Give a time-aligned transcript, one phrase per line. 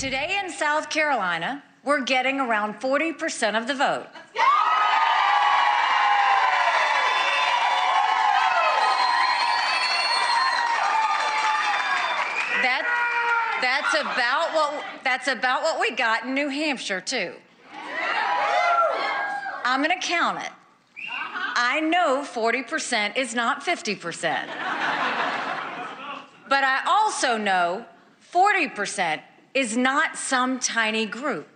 [0.00, 4.06] Today in South Carolina, we're getting around 40% of the vote.
[12.62, 12.86] That,
[13.60, 17.34] that's about what that's about what we got in New Hampshire too.
[19.66, 20.52] I'm going to count it.
[21.56, 24.46] I know 40% is not 50%.
[26.48, 27.84] But I also know
[28.32, 29.20] 40%
[29.52, 31.46] is not some tiny group.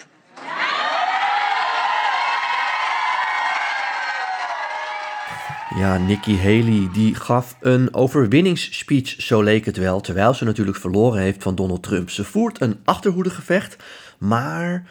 [5.77, 11.21] Ja, Nikki Haley die gaf een overwinningsspeech, zo leek het wel, terwijl ze natuurlijk verloren
[11.21, 12.11] heeft van Donald Trump.
[12.11, 13.77] Ze voert een achterhoedegevecht,
[14.19, 14.87] maar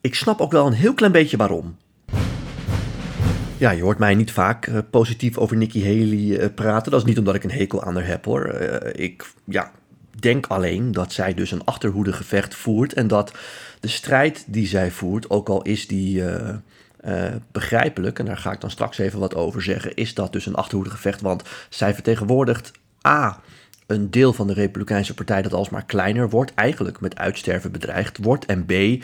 [0.00, 1.76] ik snap ook wel een heel klein beetje waarom.
[3.58, 6.90] Ja, je hoort mij niet vaak uh, positief over Nikki Haley uh, praten.
[6.90, 8.54] Dat is niet omdat ik een hekel aan haar heb hoor.
[8.54, 9.72] Uh, ik ja,
[10.20, 13.32] denk alleen dat zij dus een achterhoedegevecht voert en dat
[13.80, 18.60] de strijd die zij voert, ook al is die uh, begrijpelijk, en daar ga ik
[18.60, 21.20] dan straks even wat over zeggen, is dat dus een achterhoedegevecht.
[21.20, 22.72] Want zij vertegenwoordigt
[23.06, 23.40] A.
[23.86, 28.46] Een deel van de Republikeinse Partij dat alsmaar kleiner wordt, eigenlijk met uitsterven bedreigd wordt.
[28.46, 29.02] En B.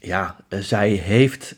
[0.00, 1.56] Ja, zij heeft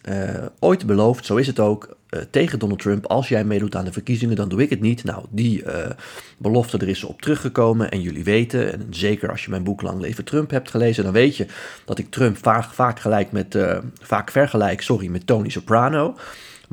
[0.58, 1.96] ooit beloofd, zo is het ook,
[2.30, 5.04] tegen Donald Trump: als jij meedoet aan de verkiezingen, dan doe ik het niet.
[5.04, 5.72] Nou, die uh,
[6.38, 7.90] belofte, er is op teruggekomen.
[7.90, 11.12] En jullie weten, en zeker als je mijn boek Lang Leven Trump hebt gelezen, dan
[11.12, 11.46] weet je
[11.84, 16.16] dat ik Trump vaak, vaak, gelijk met, uh, vaak vergelijk sorry, met Tony Soprano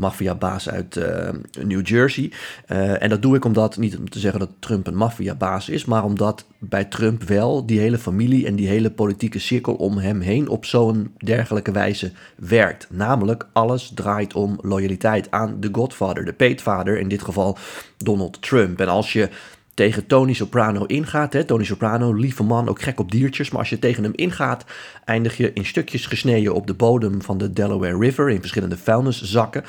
[0.01, 1.29] maffiabaas uit uh,
[1.63, 2.31] New Jersey.
[2.67, 5.85] Uh, en dat doe ik omdat, niet om te zeggen dat Trump een maffiabaas is,
[5.85, 10.21] maar omdat bij Trump wel die hele familie en die hele politieke cirkel om hem
[10.21, 12.87] heen op zo'n dergelijke wijze werkt.
[12.89, 17.57] Namelijk, alles draait om loyaliteit aan de godfather, de peetvader, in dit geval
[17.97, 18.79] Donald Trump.
[18.79, 19.29] En als je
[19.73, 21.33] tegen Tony Soprano ingaat.
[21.33, 21.43] Hè.
[21.43, 23.49] Tony Soprano, lieve man, ook gek op diertjes.
[23.49, 24.65] Maar als je tegen hem ingaat,
[25.05, 28.29] eindig je in stukjes gesneden op de bodem van de Delaware River.
[28.29, 29.63] In verschillende vuilniszakken.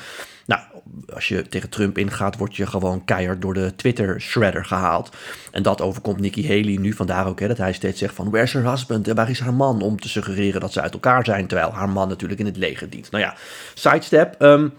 [0.45, 0.61] Nou,
[1.13, 5.15] als je tegen Trump ingaat, word je gewoon keihard door de Twitter-shredder gehaald.
[5.51, 6.93] En dat overkomt Nikki Haley nu.
[6.93, 9.07] Vandaar ook hè, dat hij steeds zegt van, where's her husband?
[9.07, 9.81] En waar is haar man?
[9.81, 11.47] Om te suggereren dat ze uit elkaar zijn.
[11.47, 13.11] Terwijl haar man natuurlijk in het leger dient.
[13.11, 13.35] Nou ja,
[13.73, 14.41] sidestep.
[14.41, 14.73] Um,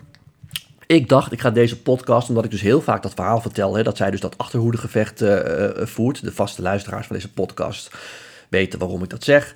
[0.86, 3.82] ik dacht, ik ga deze podcast, omdat ik dus heel vaak dat verhaal vertel, hè,
[3.82, 6.24] dat zij dus dat achterhoedegevecht uh, voert.
[6.24, 7.90] De vaste luisteraars van deze podcast
[8.48, 9.54] weten waarom ik dat zeg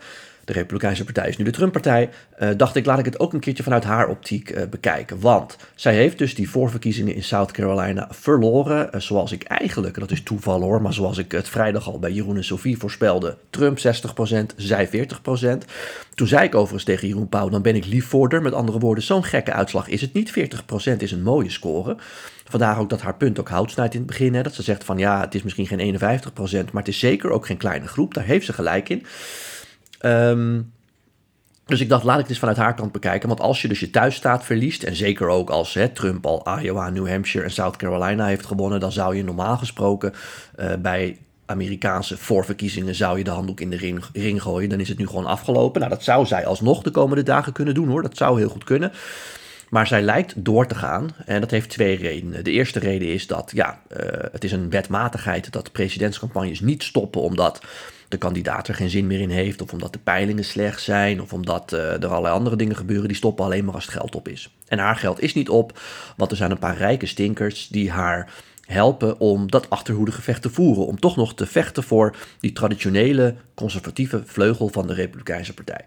[0.49, 2.11] de Republikeinse Partij is nu de Trump-partij,
[2.43, 5.21] uh, dacht ik, laat ik het ook een keertje vanuit haar optiek uh, bekijken.
[5.21, 10.11] Want zij heeft dus die voorverkiezingen in South Carolina verloren, uh, zoals ik eigenlijk, dat
[10.11, 13.79] is toeval hoor, maar zoals ik het vrijdag al bij Jeroen en Sophie voorspelde, Trump
[13.79, 13.83] 60%,
[14.57, 14.91] zij 40%.
[16.15, 18.43] Toen zei ik overigens tegen Jeroen Pauw, dan ben ik liefvorder.
[18.43, 20.31] Met andere woorden, zo'n gekke uitslag is het niet.
[20.31, 21.97] 40% is een mooie score.
[22.45, 24.35] Vandaar ook dat haar punt ook hout snijdt in het begin.
[24.35, 26.01] Hè, dat ze zegt van ja, het is misschien geen 51%,
[26.73, 28.15] maar het is zeker ook geen kleine groep.
[28.15, 29.07] Daar heeft ze gelijk in.
[30.01, 30.73] Um,
[31.69, 33.29] dus ik dacht, laat ik dit vanuit haar kant bekijken.
[33.29, 36.91] Want als je dus je thuisstaat verliest, en zeker ook als hè, Trump al Iowa,
[36.91, 40.13] New Hampshire en South Carolina heeft gewonnen, dan zou je normaal gesproken
[40.57, 44.69] uh, bij Amerikaanse voorverkiezingen zou je de handdoek in de ring, gooien.
[44.69, 45.81] Dan is het nu gewoon afgelopen.
[45.81, 48.03] Nou, dat zou zij alsnog de komende dagen kunnen doen hoor.
[48.03, 48.93] Dat zou heel goed kunnen.
[49.69, 52.45] Maar zij lijkt door te gaan en dat heeft twee redenen.
[52.45, 53.99] De eerste reden is dat ja, uh,
[54.33, 57.61] het is een wetmatigheid dat presidentscampagnes niet stoppen omdat
[58.09, 61.33] de kandidaat er geen zin meer in heeft, of omdat de peilingen slecht zijn, of
[61.33, 64.29] omdat uh, er allerlei andere dingen gebeuren, die stoppen alleen maar als het geld op
[64.29, 64.51] is.
[64.69, 65.81] En haar geld is niet op,
[66.17, 68.33] want er zijn een paar rijke stinkers die haar
[68.67, 70.87] helpen om dat achterhoedegevecht te voeren.
[70.87, 75.85] Om toch nog te vechten voor die traditionele conservatieve vleugel van de Republikeinse Partij.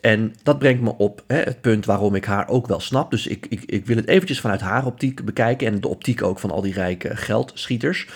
[0.00, 3.10] En dat brengt me op hè, het punt waarom ik haar ook wel snap.
[3.10, 6.38] Dus ik, ik, ik wil het eventjes vanuit haar optiek bekijken en de optiek ook
[6.38, 8.06] van al die rijke geldschieters.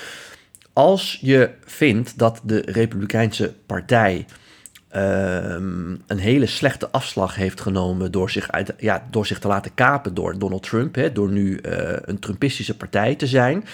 [0.78, 4.26] Als je vindt dat de Republikeinse Partij
[4.96, 9.74] um, een hele slechte afslag heeft genomen door zich, uit, ja, door zich te laten
[9.74, 13.64] kapen door Donald Trump, hè, door nu uh, een Trumpistische partij te zijn,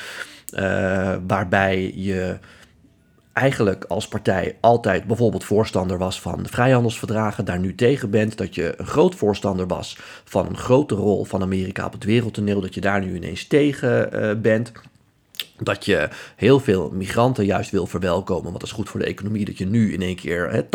[0.54, 2.38] uh, waarbij je
[3.32, 8.54] eigenlijk als partij altijd bijvoorbeeld voorstander was van de vrijhandelsverdragen, daar nu tegen bent, dat
[8.54, 12.74] je een groot voorstander was van een grote rol van Amerika op het wereldtoneel, dat
[12.74, 14.72] je daar nu ineens tegen uh, bent
[15.58, 18.44] dat je heel veel migranten juist wil verwelkomen.
[18.44, 19.44] Want dat is goed voor de economie.
[19.44, 20.66] Dat je nu in één keer hè, 80%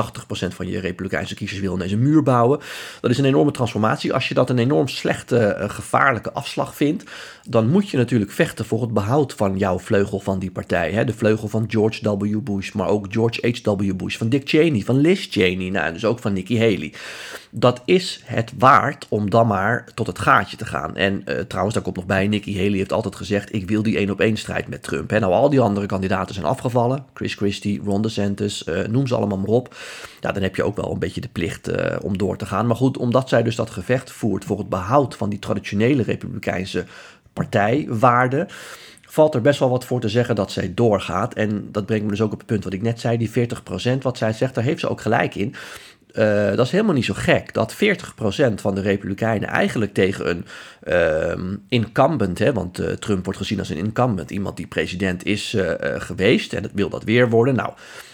[0.56, 2.60] van je Republikeinse kiezers wil ineens een muur bouwen.
[3.02, 4.14] Dat is een enorme transformatie.
[4.14, 7.04] Als je dat een enorm slechte, uh, gevaarlijke afslag vindt.
[7.44, 10.92] dan moet je natuurlijk vechten voor het behoud van jouw vleugel van die partij.
[10.92, 11.06] Hè.
[11.06, 12.40] De vleugel van George W.
[12.44, 13.96] Bush, maar ook George H.W.
[13.96, 14.18] Bush.
[14.18, 15.70] Van Dick Cheney, van Liz Cheney.
[15.70, 16.94] Nou, dus ook van Nikki Haley.
[17.52, 20.96] Dat is het waard om dan maar tot het gaatje te gaan.
[20.96, 23.98] En uh, trouwens, daar komt nog bij: Nikki Haley heeft altijd gezegd: ik wil die
[23.98, 25.10] één op één strijd met Trump.
[25.10, 25.20] Hè.
[25.20, 27.06] Nou, al die andere kandidaten zijn afgevallen.
[27.14, 29.76] Chris Christie, Ron DeSantis, uh, noem ze allemaal maar op.
[30.20, 32.68] Ja, dan heb je ook wel een beetje de plicht uh, om door te gaan.
[32.68, 36.86] Maar goed, omdat zij dus dat gevecht voert voor het behoud van die traditionele republikeinse
[37.34, 38.48] partijwaarden
[39.12, 41.34] valt er best wel wat voor te zeggen dat zij doorgaat.
[41.34, 43.98] En dat brengt me dus ook op het punt wat ik net zei, die 40%
[44.02, 45.56] wat zij zegt, daar heeft ze ook gelijk in.
[46.14, 47.78] Uh, dat is helemaal niet zo gek dat 40%
[48.56, 50.46] van de Republikeinen eigenlijk tegen een
[50.88, 55.54] uh, incumbent, hè, want uh, Trump wordt gezien als een incumbent, iemand die president is
[55.54, 57.56] uh, geweest en het wil dat weer worden.
[57.56, 57.74] Nou,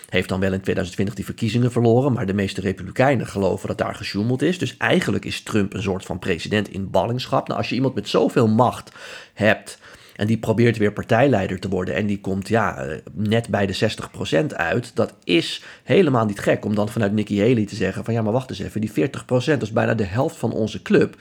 [0.09, 3.95] heeft dan wel in 2020 die verkiezingen verloren, maar de meeste Republikeinen geloven dat daar
[3.95, 4.57] gesjoemeld is.
[4.57, 7.47] Dus eigenlijk is Trump een soort van president in ballingschap.
[7.47, 8.91] Nou, als je iemand met zoveel macht
[9.33, 9.77] hebt
[10.15, 11.95] en die probeert weer partijleider te worden.
[11.95, 14.91] En die komt ja, eh, net bij de 60% uit.
[14.95, 18.33] Dat is helemaal niet gek om dan vanuit Nikki Haley te zeggen: van ja, maar
[18.33, 21.15] wacht eens even, die 40% is bijna de helft van onze club.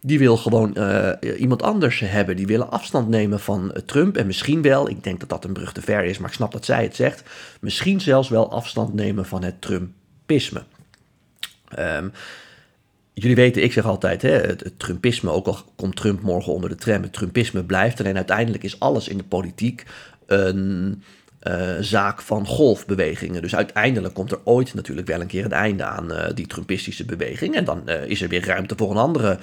[0.00, 2.36] Die wil gewoon uh, iemand anders hebben.
[2.36, 4.16] Die willen afstand nemen van Trump.
[4.16, 6.52] En misschien wel, ik denk dat dat een brug te ver is, maar ik snap
[6.52, 7.22] dat zij het zegt.
[7.60, 10.62] Misschien zelfs wel afstand nemen van het Trumpisme.
[11.78, 12.12] Um,
[13.20, 16.76] Jullie weten, ik zeg altijd, hè, het, Trumpisme, ook al komt Trump morgen onder de
[16.76, 18.00] tram, het Trumpisme blijft.
[18.00, 19.84] Alleen uiteindelijk is alles in de politiek
[20.26, 21.02] een
[21.42, 23.42] uh, zaak van golfbewegingen.
[23.42, 27.04] Dus uiteindelijk komt er ooit natuurlijk wel een keer een einde aan uh, die Trumpistische
[27.04, 27.54] beweging.
[27.54, 29.38] En dan uh, is er weer ruimte voor een andere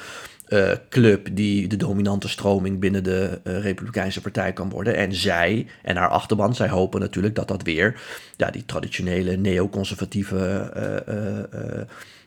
[0.89, 4.95] club die de dominante stroming binnen de Republikeinse Partij kan worden.
[4.95, 8.01] En zij en haar achterban, zij hopen natuurlijk dat dat weer
[8.37, 10.71] ja, die traditionele neoconservatieve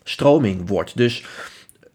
[0.09, 0.97] stroming wordt.
[0.97, 1.25] Dus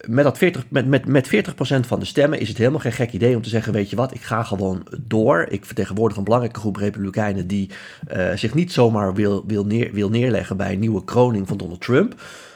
[0.08, 3.12] met, dat 40, met, met, met 40% van de stemmen is het helemaal geen gek
[3.12, 5.46] idee om te zeggen: Weet je wat, ik ga gewoon door.
[5.50, 7.70] Ik vertegenwoordig een belangrijke groep Republikeinen die
[8.14, 11.82] uh, zich niet zomaar wil, wil, neer, wil neerleggen bij een nieuwe kroning van Donald
[11.82, 12.16] Trump.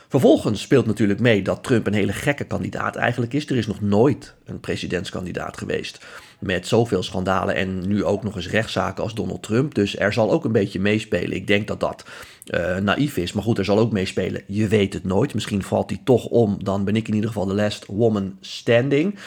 [0.09, 3.50] Vervolgens speelt natuurlijk mee dat Trump een hele gekke kandidaat eigenlijk is.
[3.50, 6.06] Er is nog nooit een presidentskandidaat geweest
[6.39, 9.75] met zoveel schandalen en nu ook nog eens rechtszaken als Donald Trump.
[9.75, 11.36] Dus er zal ook een beetje meespelen.
[11.36, 12.06] Ik denk dat dat
[12.45, 14.42] uh, naïef is, maar goed, er zal ook meespelen.
[14.48, 15.34] Je weet het nooit.
[15.34, 19.19] Misschien valt hij toch om, dan ben ik in ieder geval de last woman standing.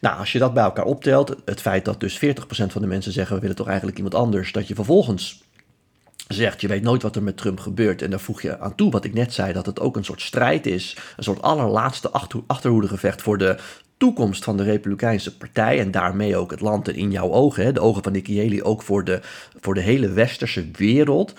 [0.00, 3.12] Nou, als je dat bij elkaar optelt, het feit dat dus 40% van de mensen
[3.12, 5.42] zeggen we willen toch eigenlijk iemand anders, dat je vervolgens
[6.28, 8.02] zegt, je weet nooit wat er met Trump gebeurt.
[8.02, 10.20] En daar voeg je aan toe wat ik net zei, dat het ook een soort
[10.20, 10.96] strijd is.
[11.16, 12.10] Een soort allerlaatste
[12.46, 13.56] achterhoedegevecht voor de
[13.98, 15.80] toekomst van de Republikeinse Partij.
[15.80, 18.62] En daarmee ook het land en in jouw ogen, hè, de ogen van Nikki Haley,
[18.62, 19.20] ook voor de,
[19.60, 21.34] voor de hele westerse wereld.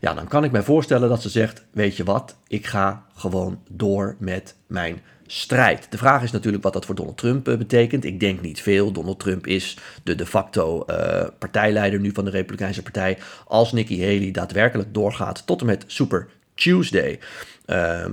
[0.00, 3.58] Ja, dan kan ik mij voorstellen dat ze zegt, weet je wat, ik ga gewoon
[3.68, 5.86] door met mijn strijd.
[5.90, 8.04] De vraag is natuurlijk wat dat voor Donald Trump eh, betekent.
[8.04, 8.92] Ik denk niet veel.
[8.92, 13.18] Donald Trump is de de facto uh, partijleider nu van de Republikeinse Partij.
[13.46, 17.18] Als Nikki Haley daadwerkelijk doorgaat tot en met Super Tuesday,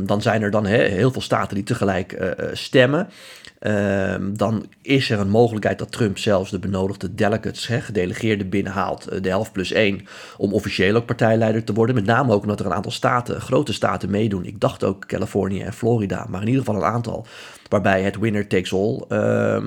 [0.06, 3.10] dan zijn er dan he, heel veel staten die tegelijk uh, stemmen.
[3.68, 9.24] Um, dan is er een mogelijkheid dat Trump zelfs de benodigde delegates, hè, gedelegeerden, binnenhaalt,
[9.24, 10.08] de helft plus één,
[10.38, 11.96] om officieel ook partijleider te worden.
[11.96, 14.46] Met name ook omdat er een aantal staten, grote staten meedoen.
[14.46, 17.26] Ik dacht ook Californië en Florida, maar in ieder geval een aantal.
[17.70, 19.64] Waarbij het winner takes all uh,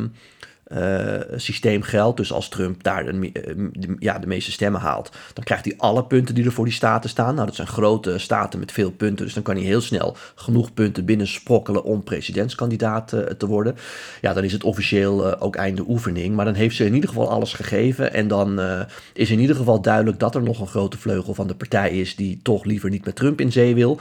[1.36, 2.16] systeem geldt.
[2.16, 3.30] Dus als Trump daar de,
[3.72, 6.74] de, ja, de meeste stemmen haalt, dan krijgt hij alle punten die er voor die
[6.74, 7.34] staten staan.
[7.34, 10.74] Nou, dat zijn grote staten met veel punten, dus dan kan hij heel snel genoeg
[10.74, 13.76] punten binnensprokkelen om presidentskandidaat uh, te worden.
[14.20, 17.08] Ja, dan is het officieel uh, ook einde oefening, maar dan heeft ze in ieder
[17.08, 18.60] geval alles gegeven en dan
[19.12, 22.16] is in ieder geval duidelijk dat er nog een grote vleugel van de partij is
[22.16, 24.00] die toch liever niet met Trump in zee wil.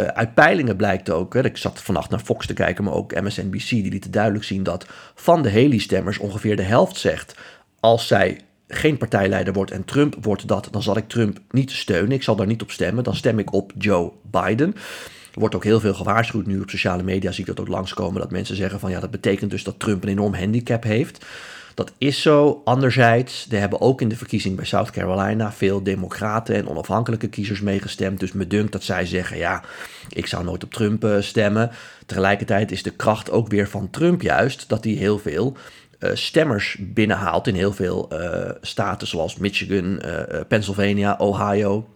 [0.00, 3.20] Uh, uit peilingen blijkt ook, hè, ik zat vannacht naar Fox te kijken, maar ook
[3.20, 7.34] MSNBC, die lieten duidelijk zien dat van de Haley-stemmers ongeveer de helft zegt:
[7.80, 12.12] als zij geen partijleider wordt en Trump wordt dat, dan zal ik Trump niet steunen.
[12.12, 13.04] Ik zal daar niet op stemmen.
[13.04, 14.74] Dan stem ik op Joe Biden.
[15.34, 17.30] Er wordt ook heel veel gewaarschuwd nu op sociale media.
[17.30, 18.20] Zie ik dat ook langskomen.
[18.20, 21.26] Dat mensen zeggen van ja, dat betekent dus dat Trump een enorm handicap heeft.
[21.78, 22.62] Dat is zo.
[22.64, 27.60] Anderzijds, er hebben ook in de verkiezing bij South Carolina veel democraten en onafhankelijke kiezers
[27.60, 28.20] meegestemd.
[28.20, 29.62] Dus me dunkt dat zij zeggen, ja,
[30.08, 31.70] ik zou nooit op Trump uh, stemmen.
[32.06, 35.56] Tegelijkertijd is de kracht ook weer van Trump juist dat hij heel veel
[36.00, 40.02] uh, stemmers binnenhaalt in heel veel uh, staten zoals Michigan,
[40.48, 41.88] Pennsylvania, Ohio.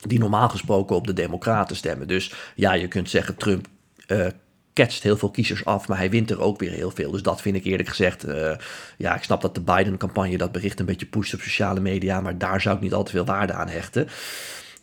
[0.00, 2.08] Die normaal gesproken op de democraten stemmen.
[2.08, 3.66] Dus ja, je kunt zeggen Trump
[4.74, 7.10] ketst heel veel kiezers af, maar hij wint er ook weer heel veel.
[7.10, 8.56] Dus dat vind ik eerlijk gezegd, uh,
[8.96, 12.38] ja, ik snap dat de Biden-campagne dat bericht een beetje pusht op sociale media, maar
[12.38, 14.08] daar zou ik niet al te veel waarde aan hechten.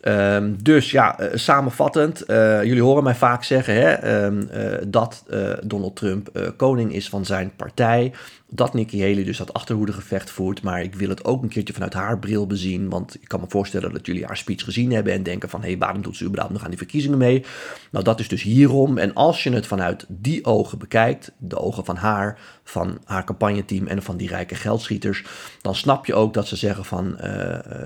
[0.02, 5.24] Ehm, dus ja, uh, samenvattend, uh, jullie horen mij vaak zeggen hè, um, uh, dat
[5.64, 8.12] Donald Trump koning is van zijn partij.
[8.48, 10.62] Dat Nikki Haley dus dat achterhoedegevecht voert.
[10.62, 12.88] Maar ik wil het ook een keertje vanuit haar bril bezien.
[12.88, 15.60] Want ik kan me voorstellen dat jullie haar speech gezien hebben en denken van...
[15.60, 17.44] hé, hey, waarom doet ze überhaupt nog aan die verkiezingen mee?
[17.90, 18.98] Nou, dat is dus hierom.
[18.98, 23.86] En als je het vanuit die ogen bekijkt, de ogen van haar, van haar campagneteam
[23.86, 25.24] en van die rijke geldschieters...
[25.60, 27.16] dan snap je ook dat ze zeggen van,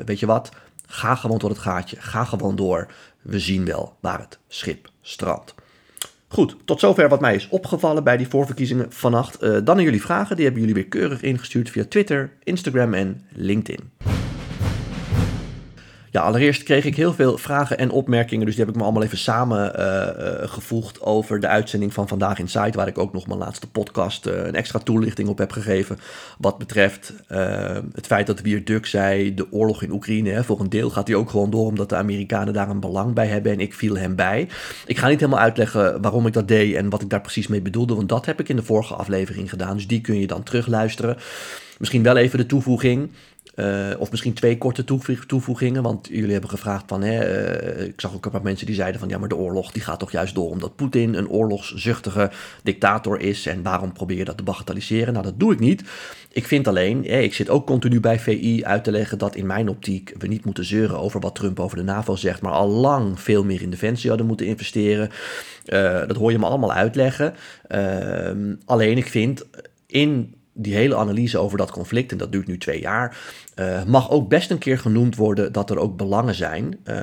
[0.04, 0.50] weet je wat...
[0.86, 1.96] Ga gewoon tot het gaatje.
[2.00, 2.86] Ga gewoon door.
[3.22, 5.54] We zien wel waar het schip strandt.
[6.28, 9.42] Goed, tot zover wat mij is opgevallen bij die voorverkiezingen vannacht.
[9.42, 10.36] Uh, dan aan jullie vragen.
[10.36, 13.90] Die hebben jullie weer keurig ingestuurd via Twitter, Instagram en LinkedIn.
[16.20, 19.18] Allereerst kreeg ik heel veel vragen en opmerkingen, dus die heb ik me allemaal even
[19.18, 23.38] samengevoegd uh, uh, over de uitzending van Vandaag in Site, waar ik ook nog mijn
[23.38, 25.98] laatste podcast uh, een extra toelichting op heb gegeven.
[26.38, 27.12] Wat betreft
[27.92, 31.06] het feit dat Wier Duk zei, de oorlog in Oekraïne, hè, voor een deel gaat
[31.06, 33.96] hij ook gewoon door omdat de Amerikanen daar een belang bij hebben en ik viel
[33.96, 34.48] hem bij.
[34.86, 37.62] Ik ga niet helemaal uitleggen waarom ik dat deed en wat ik daar precies mee
[37.62, 40.42] bedoelde, want dat heb ik in de vorige aflevering gedaan, dus die kun je dan
[40.42, 41.16] terugluisteren.
[41.78, 43.10] Misschien wel even de toevoeging.
[43.54, 44.84] Uh, of misschien twee korte
[45.26, 47.46] toevoegingen, want jullie hebben gevraagd van, hè,
[47.78, 49.82] uh, ik zag ook een paar mensen die zeiden van, ja, maar de oorlog die
[49.82, 52.30] gaat toch juist door omdat Poetin een oorlogszuchtige
[52.62, 55.12] dictator is en waarom probeer je dat te bagatelliseren?
[55.12, 55.84] Nou, dat doe ik niet.
[56.32, 59.46] Ik vind alleen, hè, ik zit ook continu bij VI uit te leggen dat in
[59.46, 62.68] mijn optiek we niet moeten zeuren over wat Trump over de NAVO zegt, maar al
[62.68, 65.10] lang veel meer in defensie hadden moeten investeren.
[65.66, 67.34] Uh, dat hoor je me allemaal uitleggen.
[67.68, 69.44] Ehm, alleen ik vind
[69.86, 73.16] in die hele analyse over dat conflict, en dat duurt nu twee jaar,
[73.56, 76.78] uh, mag ook best een keer genoemd worden dat er ook belangen zijn.
[76.84, 76.96] Uh,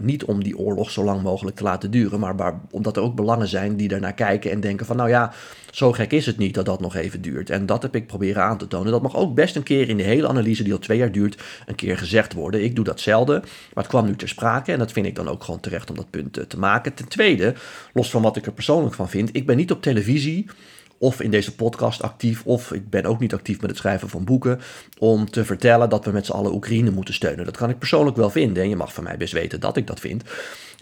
[0.00, 3.14] niet om die oorlog zo lang mogelijk te laten duren, maar waar, omdat er ook
[3.14, 5.32] belangen zijn die daarnaar kijken en denken van nou ja,
[5.70, 7.50] zo gek is het niet dat dat nog even duurt.
[7.50, 8.92] En dat heb ik proberen aan te tonen.
[8.92, 11.42] Dat mag ook best een keer in de hele analyse die al twee jaar duurt,
[11.66, 12.64] een keer gezegd worden.
[12.64, 15.28] Ik doe dat zelden, maar het kwam nu ter sprake en dat vind ik dan
[15.28, 16.94] ook gewoon terecht om dat punt uh, te maken.
[16.94, 17.54] Ten tweede,
[17.92, 20.46] los van wat ik er persoonlijk van vind, ik ben niet op televisie
[21.00, 24.24] of in deze podcast actief, of ik ben ook niet actief met het schrijven van
[24.24, 24.60] boeken,
[24.98, 27.44] om te vertellen dat we met z'n allen Oekraïne moeten steunen.
[27.44, 29.86] Dat kan ik persoonlijk wel vinden en je mag van mij best weten dat ik
[29.86, 30.22] dat vind.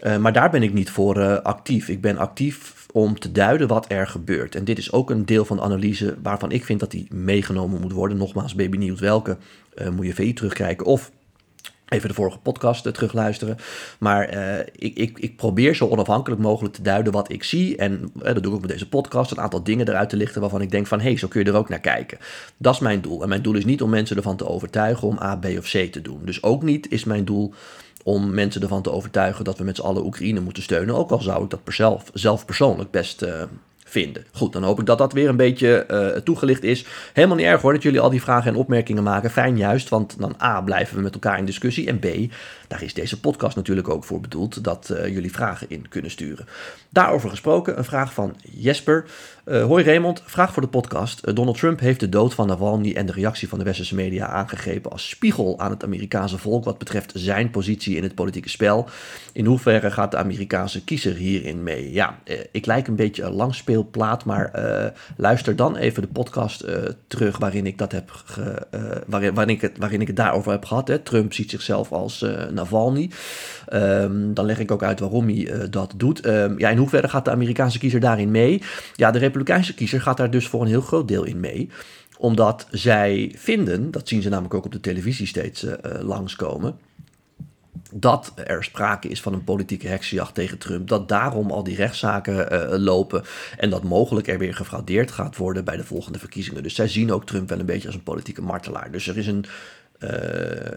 [0.03, 1.89] Uh, maar daar ben ik niet voor uh, actief.
[1.89, 4.55] Ik ben actief om te duiden wat er gebeurt.
[4.55, 7.81] En dit is ook een deel van de analyse waarvan ik vind dat die meegenomen
[7.81, 8.17] moet worden.
[8.17, 9.37] Nogmaals, ben je benieuwd welke,
[9.75, 11.11] uh, moet je VI terugkijken of
[11.89, 13.57] Even de vorige podcast uh, terugluisteren.
[13.99, 17.77] Maar uh, ik, ik, ik, probeer zo onafhankelijk mogelijk te duiden wat ik zie.
[17.77, 19.31] En uh, dat doe ik ook met deze podcast.
[19.31, 20.99] Een aantal dingen eruit te lichten waarvan ik denk van...
[20.99, 22.17] hé, hey, zo kun je er ook naar kijken.
[22.57, 23.21] Dat is mijn doel.
[23.21, 25.91] En mijn doel is niet om mensen ervan te overtuigen om A, B of C
[25.91, 26.21] te doen.
[26.25, 27.53] Dus ook niet is mijn doel
[28.03, 29.45] om mensen ervan te overtuigen...
[29.45, 30.95] dat we met z'n allen Oekraïne moeten steunen.
[30.95, 33.25] Ook al zou ik dat zelf, zelf persoonlijk best
[34.31, 36.85] Goed, dan hoop ik dat dat weer een beetje uh, toegelicht is.
[37.13, 39.31] Helemaal niet erg hoor dat jullie al die vragen en opmerkingen maken.
[39.31, 41.87] Fijn juist, want dan A, blijven we met elkaar in discussie.
[41.87, 42.05] En B,
[42.67, 46.47] daar is deze podcast natuurlijk ook voor bedoeld dat uh, jullie vragen in kunnen sturen.
[46.89, 49.05] Daarover gesproken, een vraag van Jesper.
[49.45, 51.35] Uh, hoi Raymond, vraag voor de podcast.
[51.35, 54.91] Donald Trump heeft de dood van Navalny en de reactie van de westerse media aangegrepen
[54.91, 58.89] als spiegel aan het Amerikaanse volk wat betreft zijn positie in het politieke spel.
[59.33, 61.91] In hoeverre gaat de Amerikaanse kiezer hierin mee?
[61.91, 62.19] Ja,
[62.51, 63.31] ik lijk een beetje een
[63.79, 64.51] langspeelplaat, maar
[65.17, 66.65] luister dan even de podcast
[67.07, 68.67] terug waarin ik dat heb ge,
[69.07, 70.87] waarin, waarin, ik het, waarin ik het daarover heb gehad.
[70.87, 70.99] Hè.
[70.99, 73.09] Trump ziet zichzelf als Navalny.
[73.73, 76.25] Um, dan leg ik ook uit waarom hij dat doet.
[76.25, 78.61] Um, ja, in hoeverre gaat de Amerikaanse kiezer daarin mee?
[78.95, 81.69] Ja, de Republikeinse kiezer gaat daar dus voor een heel groot deel in mee
[82.17, 85.65] omdat zij vinden, dat zien ze namelijk ook op de televisie steeds
[86.01, 86.77] langskomen,
[87.91, 90.87] dat er sprake is van een politieke heksenjacht tegen Trump.
[90.87, 93.23] Dat daarom al die rechtszaken uh, lopen.
[93.57, 96.63] En dat mogelijk er weer gefraudeerd gaat worden bij de volgende verkiezingen.
[96.63, 98.91] Dus zij zien ook Trump wel een beetje als een politieke martelaar.
[98.91, 99.45] Dus er is een
[99.99, 100.09] uh,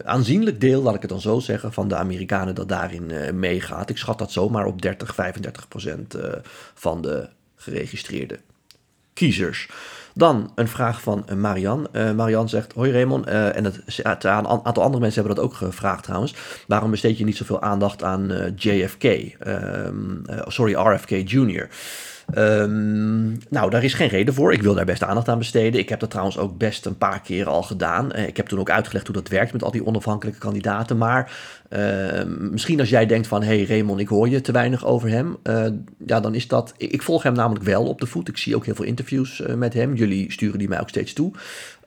[0.03, 3.89] aanzienlijk deel, laat ik het dan zo zeggen, van de Amerikanen dat daarin uh, meegaat.
[3.89, 6.17] Ik schat dat zomaar op 30, 35 procent
[6.73, 8.39] van de geregistreerde
[9.13, 9.69] kiezers.
[10.13, 11.87] Dan een vraag van Marian.
[12.15, 13.25] Marian zegt: Hoi Raymond.
[13.25, 13.81] en het,
[14.23, 16.35] een aantal andere mensen hebben dat ook gevraagd trouwens.
[16.67, 19.03] Waarom besteed je niet zoveel aandacht aan JFK?
[19.03, 21.69] Um, sorry, RFK Jr.
[22.37, 24.53] Um, nou, daar is geen reden voor.
[24.53, 25.79] Ik wil daar best aandacht aan besteden.
[25.79, 28.15] Ik heb dat trouwens ook best een paar keer al gedaan.
[28.15, 30.97] Ik heb toen ook uitgelegd hoe dat werkt met al die onafhankelijke kandidaten.
[30.97, 31.31] Maar
[31.69, 33.43] uh, misschien als jij denkt van...
[33.43, 35.37] hé hey Raymond, ik hoor je te weinig over hem.
[35.43, 35.65] Uh,
[36.05, 36.73] ja, dan is dat...
[36.77, 38.27] Ik volg hem namelijk wel op de voet.
[38.27, 39.95] Ik zie ook heel veel interviews uh, met hem.
[39.95, 41.31] Jullie sturen die mij ook steeds toe.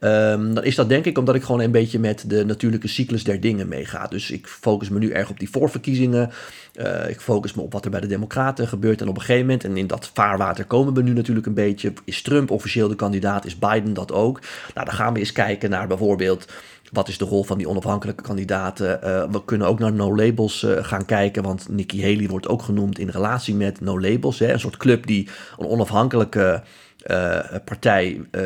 [0.00, 3.24] Ehm, dan is dat denk ik omdat ik gewoon een beetje met de natuurlijke cyclus
[3.24, 4.06] der dingen meega.
[4.06, 6.30] Dus ik focus me nu erg op die voorverkiezingen.
[6.74, 9.00] Uh, ik focus me op wat er bij de Democraten gebeurt.
[9.00, 11.92] En op een gegeven moment, en in dat vaarwater komen we nu natuurlijk een beetje.
[12.04, 13.44] Is Trump officieel de kandidaat?
[13.44, 14.40] Is Biden dat ook?
[14.74, 16.46] Nou, dan gaan we eens kijken naar bijvoorbeeld.
[16.92, 19.00] Wat is de rol van die onafhankelijke kandidaten?
[19.04, 22.62] Uh, we kunnen ook naar No Labels uh, gaan kijken, want Nikki Haley wordt ook
[22.62, 24.38] genoemd in relatie met No Labels.
[24.38, 26.62] Hè, een soort club die een onafhankelijke
[27.10, 28.42] uh, partij uh,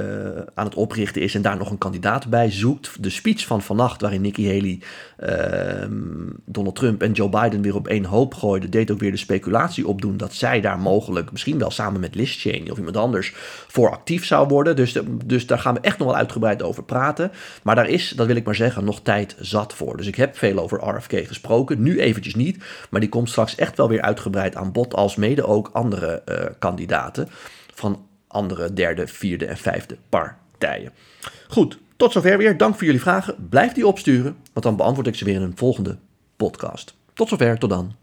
[0.54, 3.02] aan het oprichten is en daar nog een kandidaat bij zoekt.
[3.02, 4.80] De speech van vannacht, waarin Nikki Haley
[5.20, 5.88] uh,
[6.44, 9.86] Donald Trump en Joe Biden weer op één hoop gooide, deed ook weer de speculatie
[9.86, 13.32] opdoen dat zij daar mogelijk, misschien wel samen met Liz Cheney of iemand anders,
[13.68, 14.76] voor actief zou worden.
[14.76, 17.30] Dus, dus daar gaan we echt nog wel uitgebreid over praten.
[17.62, 19.96] Maar daar is, dat wil ik maar zeggen, nog tijd zat voor.
[19.96, 23.76] Dus ik heb veel over RFK gesproken, nu eventjes niet, maar die komt straks echt
[23.76, 27.28] wel weer uitgebreid aan bod, als mede ook andere uh, kandidaten
[27.74, 30.92] van andere derde, vierde en vijfde partijen.
[31.48, 32.56] Goed, tot zover weer.
[32.56, 33.48] Dank voor jullie vragen.
[33.48, 35.98] Blijf die opsturen, want dan beantwoord ik ze weer in een volgende
[36.36, 36.94] podcast.
[37.14, 37.99] Tot zover, tot dan.